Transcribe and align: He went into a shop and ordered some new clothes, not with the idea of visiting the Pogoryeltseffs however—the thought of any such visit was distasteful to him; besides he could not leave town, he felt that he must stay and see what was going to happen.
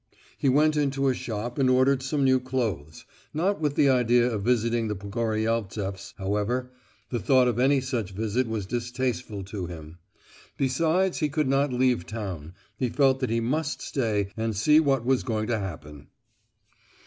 He 0.35 0.49
went 0.49 0.75
into 0.75 1.09
a 1.09 1.13
shop 1.13 1.59
and 1.59 1.69
ordered 1.69 2.01
some 2.01 2.23
new 2.23 2.39
clothes, 2.39 3.05
not 3.35 3.61
with 3.61 3.75
the 3.75 3.87
idea 3.87 4.27
of 4.31 4.41
visiting 4.41 4.87
the 4.87 4.95
Pogoryeltseffs 4.95 6.15
however—the 6.17 7.19
thought 7.19 7.47
of 7.47 7.59
any 7.59 7.79
such 7.81 8.09
visit 8.15 8.47
was 8.47 8.65
distasteful 8.65 9.43
to 9.43 9.67
him; 9.67 9.99
besides 10.57 11.19
he 11.19 11.29
could 11.29 11.47
not 11.47 11.71
leave 11.71 12.07
town, 12.07 12.55
he 12.77 12.89
felt 12.89 13.19
that 13.19 13.29
he 13.29 13.39
must 13.41 13.79
stay 13.79 14.31
and 14.35 14.55
see 14.55 14.79
what 14.79 15.05
was 15.05 15.21
going 15.21 15.45
to 15.45 15.59
happen. 15.59 16.07